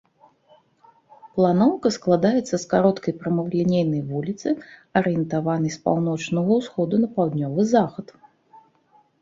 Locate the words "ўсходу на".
6.63-7.07